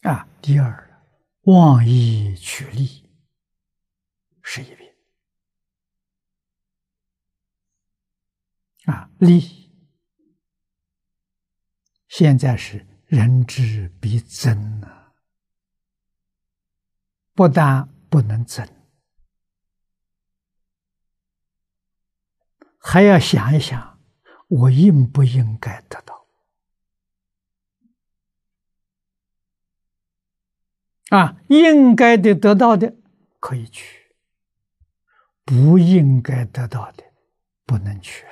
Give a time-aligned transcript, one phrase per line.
[0.00, 1.02] 啊，第二，
[1.42, 3.08] 妄意取利。
[4.42, 4.96] 是一遍。
[8.86, 9.70] 啊，利。
[12.08, 15.12] 现在是人之必增啊，
[17.34, 18.66] 不但不能增，
[22.78, 24.02] 还要想一想，
[24.48, 26.19] 我应不应该得到。
[31.10, 32.94] 啊，应该的得到的
[33.40, 34.14] 可以取，
[35.44, 37.02] 不应该得到的
[37.66, 38.24] 不能取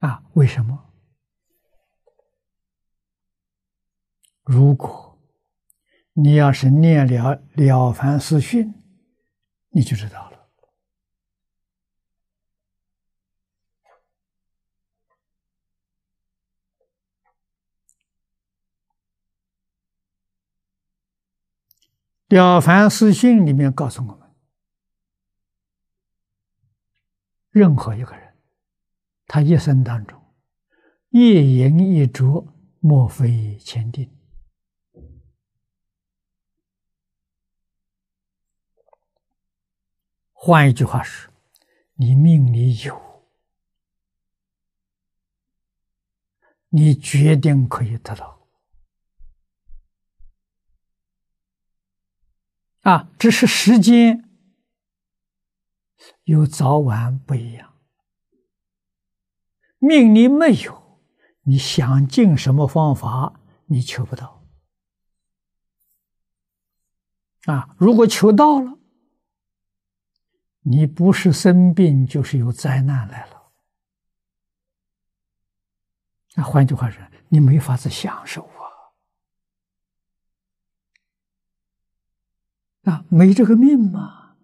[0.00, 0.08] 啊！
[0.08, 0.92] 啊，为什么？
[4.44, 5.18] 如果
[6.12, 8.68] 你要是念了《了凡四训》，
[9.70, 10.25] 你就知道
[22.28, 22.58] 了。
[22.60, 24.30] 《凡四训》里面告诉我们：
[27.50, 28.34] 任何一个人，
[29.26, 30.20] 他一生当中，
[31.10, 34.12] 一饮一啄，莫非前定。
[40.32, 41.28] 换一句话是，
[41.94, 43.24] 你命里有，
[46.68, 48.35] 你决定可以得到。
[52.86, 54.30] 啊，只是时间
[56.22, 57.74] 有早晚不一样。
[59.78, 61.00] 命里没有，
[61.42, 64.46] 你想尽什么方法，你求不到。
[67.46, 68.78] 啊，如果求到了，
[70.60, 73.50] 你不是生病，就是有灾难来了。
[76.36, 78.48] 那换句话说，你没法子享受。
[82.86, 84.36] 啊，没这个命嘛！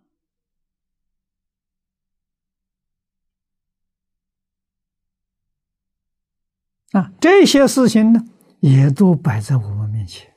[6.91, 8.26] 啊，这些事情呢，
[8.58, 10.34] 也都摆在我们面前。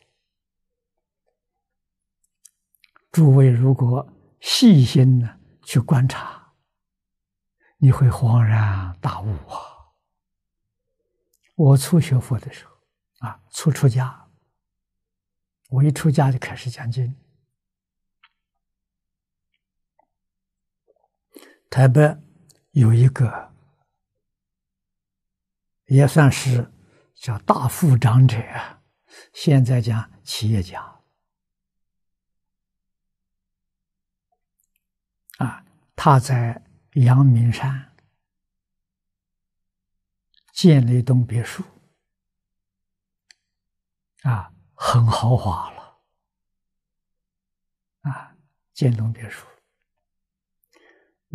[3.12, 4.08] 诸位如果
[4.40, 6.54] 细心呢去观察，
[7.78, 9.90] 你会恍然大悟啊！
[11.56, 14.30] 我初学佛的时候，啊，初出家，
[15.70, 17.16] 我一出家就开始讲经。
[21.76, 22.18] 台北
[22.72, 23.54] 有一个，
[25.88, 26.72] 也算是
[27.16, 28.82] 叫大富长者啊，
[29.34, 30.82] 现在讲企业家。
[35.40, 35.66] 啊，
[35.98, 37.94] 他在阳明山
[40.54, 41.62] 建了一栋别墅，
[44.22, 46.00] 啊，很豪华了，
[48.04, 48.38] 啊，
[48.74, 49.46] 建栋别墅。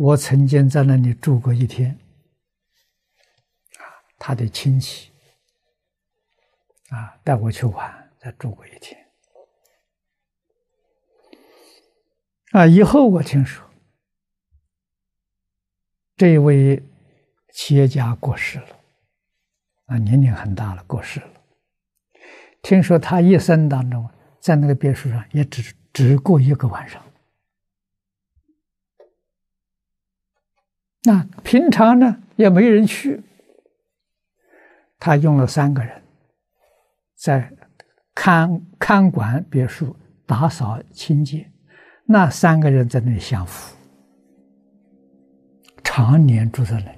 [0.01, 1.91] 我曾经在那里住过一天，
[3.77, 3.85] 啊，
[4.17, 5.11] 他的亲戚，
[6.89, 8.99] 啊，带我去玩，再住过一天，
[12.53, 13.63] 啊，以后我听说，
[16.17, 16.81] 这位
[17.53, 18.79] 企业家过世了，
[19.85, 21.29] 啊，年龄很大了，过世了。
[22.63, 26.99] 听说他一生当中，在那个别墅上也只只过一个晚上。
[31.03, 33.23] 那平常呢也没人去，
[34.99, 36.01] 他用了三个人，
[37.15, 37.51] 在
[38.13, 39.95] 看看管别墅、
[40.27, 41.51] 打扫清洁，
[42.05, 43.75] 那三个人在那里享福，
[45.83, 46.97] 常年住在那里。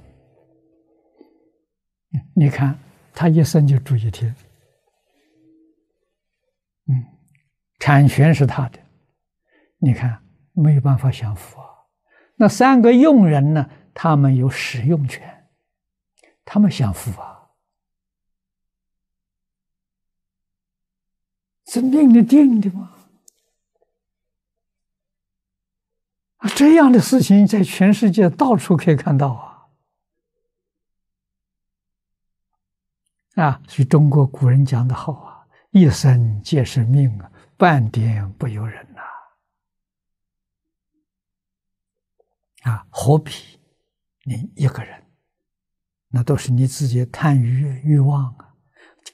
[2.34, 2.78] 你看
[3.14, 4.34] 他一生就住一天，
[6.88, 7.04] 嗯，
[7.78, 8.78] 产权是他的，
[9.78, 10.22] 你看
[10.52, 11.66] 没有办法享福啊。
[12.36, 13.66] 那三个佣人呢？
[13.94, 15.48] 他们有使用权，
[16.44, 17.50] 他们享福啊，
[21.66, 22.94] 是命里定的吗？
[26.38, 29.52] 啊，这样的事情在全世界到处可以看到啊！
[33.36, 39.00] 啊，所以中国古人讲的好啊，“一生皆是命啊，半点不由人呐！”
[42.70, 43.32] 啊，何必？
[44.24, 45.04] 你一个人，
[46.08, 48.54] 那都是你自己贪欲欲望啊！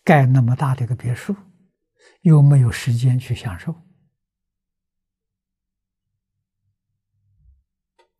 [0.04, 1.36] 盖那么大的一个别墅，
[2.22, 3.74] 又没有时间去享受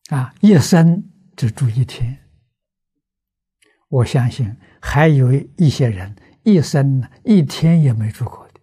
[0.09, 0.35] 啊！
[0.41, 2.29] 一生只住一天，
[3.89, 8.61] 我相信还有一些人一生呢一天也没住过的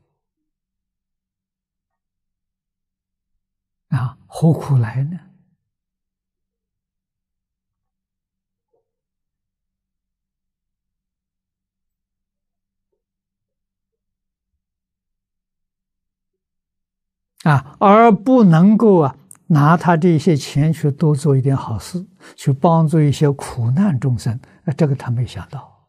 [3.98, 5.27] 啊，何苦来呢？
[17.50, 19.16] 啊，而不能够啊。
[19.50, 22.06] 拿他这些钱去多做一点好事，
[22.36, 25.88] 去帮助一些苦难众生，啊，这个他没想到。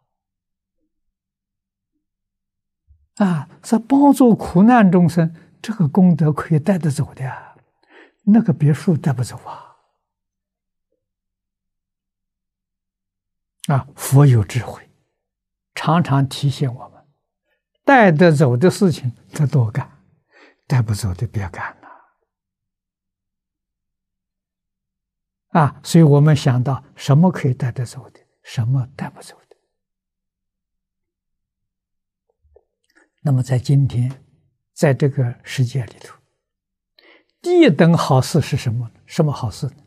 [3.17, 7.29] 啊，是帮助苦难众生，这个功德可以带得走的，
[8.23, 9.75] 那个别墅带不走啊。
[13.75, 14.89] 啊，佛有智慧，
[15.75, 17.03] 常常提醒我们，
[17.85, 19.98] 带得走的事情他多干，
[20.69, 21.89] 带不走的别干了。
[25.49, 29.57] 啊，所以我们想到什么可以带得走的，什么带不走的。
[33.23, 34.25] 那么在今天，
[34.75, 36.17] 在这个世界里头，
[37.41, 38.93] 第一等好事是什么？
[39.07, 39.85] 什么好事呢？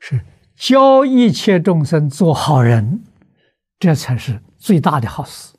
[0.00, 0.24] 是
[0.58, 3.04] 教一切众生做好人，
[3.78, 5.56] 这才是最大的好事。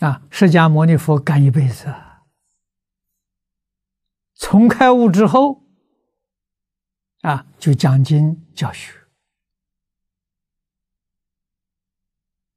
[0.00, 0.20] 啊！
[0.30, 1.94] 释迦牟尼佛干一辈子，
[4.34, 5.64] 从开悟之后，
[7.22, 8.92] 啊，就讲经教学，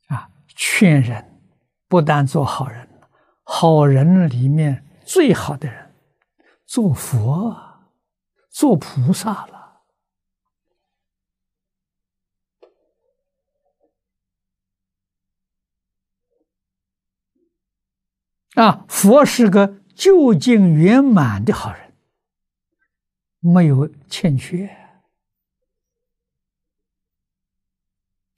[0.07, 1.39] 啊，劝人
[1.87, 2.89] 不但做好人，
[3.43, 5.95] 好人里面最好的人，
[6.65, 7.68] 做佛，
[8.49, 9.59] 做菩萨了。
[18.55, 21.93] 啊，佛是个究竟圆满的好人，
[23.39, 24.75] 没有欠缺。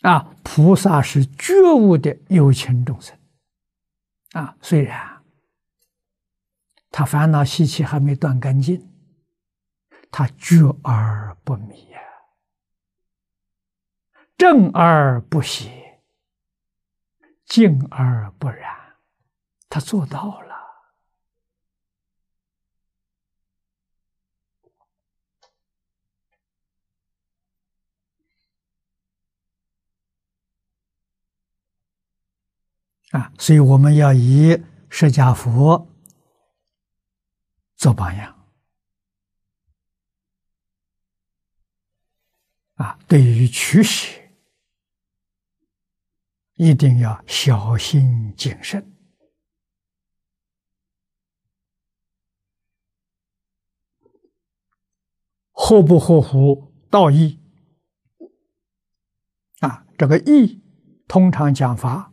[0.01, 3.17] 啊，菩萨是觉悟的有情众生。
[4.33, 5.23] 啊，虽然
[6.91, 8.90] 他烦恼习气还没断干净，
[10.11, 11.99] 他觉而不迷呀，
[14.37, 16.01] 正而不邪，
[17.45, 18.97] 静而不染。
[19.69, 20.51] 他做到了
[33.11, 33.31] 啊！
[33.37, 35.87] 所以我们要以释迦佛
[37.77, 38.40] 做榜样
[42.81, 42.97] 啊！
[43.07, 44.19] 对于取舍，
[46.55, 48.91] 一定要小心谨慎。
[55.51, 57.39] 合不合乎道义？
[59.59, 60.63] 啊，这个义，
[61.07, 62.11] 通常讲法，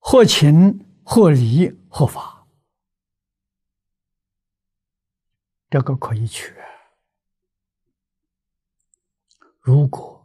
[0.00, 2.48] 合情、合理、合法，
[5.70, 6.52] 这个可以取。
[9.66, 10.24] 如果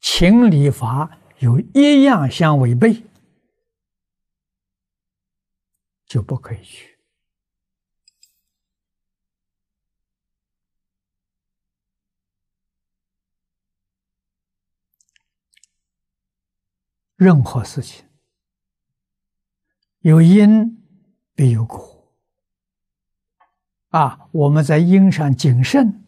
[0.00, 3.04] 情理法有一样相违背，
[6.06, 6.98] 就不可以去。
[17.16, 18.02] 任何事情
[19.98, 20.82] 有因
[21.34, 22.14] 必有果
[23.88, 24.26] 啊！
[24.32, 26.02] 我们在因上谨慎，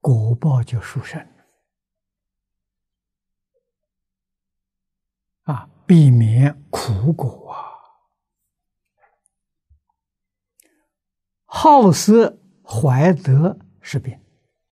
[0.00, 1.22] 果报就殊胜
[5.46, 5.68] 啊！
[5.86, 7.70] 避免苦果啊！
[11.44, 14.25] 好色怀德是病。